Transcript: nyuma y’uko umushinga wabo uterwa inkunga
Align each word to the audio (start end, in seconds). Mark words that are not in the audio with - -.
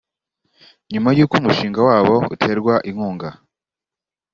nyuma 0.91 1.09
y’uko 1.17 1.33
umushinga 1.37 1.79
wabo 1.87 2.15
uterwa 2.33 2.73
inkunga 2.89 3.29